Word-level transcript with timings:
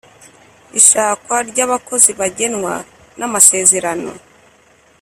ishakwa 0.79 1.35
ryabakozi 1.49 2.11
bagenwa 2.19 2.73
namasezerano 3.17 4.11